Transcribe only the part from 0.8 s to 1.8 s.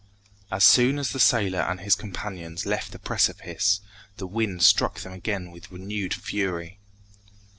as the sailor and